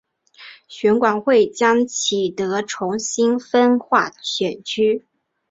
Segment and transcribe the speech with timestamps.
[0.67, 5.05] 选管会将启德重新分划选区。